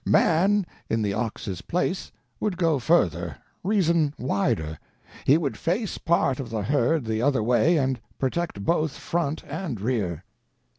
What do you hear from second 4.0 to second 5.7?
wider: he would